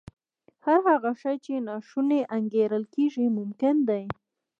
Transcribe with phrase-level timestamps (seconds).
[0.65, 4.03] هر هغه شی چې ناشونی انګېرل کېږي ممکن دی